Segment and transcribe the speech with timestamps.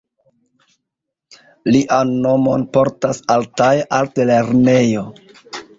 [1.75, 5.11] Lian nomon portas altaja altlernejo.